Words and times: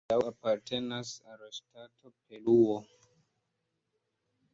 La 0.01 0.05
tereno 0.05 0.19
hodiaŭ 0.19 0.35
apartenas 0.35 1.11
al 1.31 1.35
la 1.41 1.49
ŝtato 1.57 2.13
Peruo. 2.15 2.79